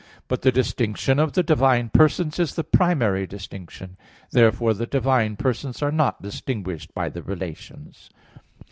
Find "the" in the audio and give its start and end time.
0.41-0.51, 1.33-1.43, 2.55-2.63, 4.73-4.87, 7.09-7.21